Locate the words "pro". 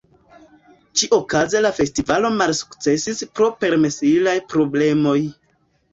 3.41-3.53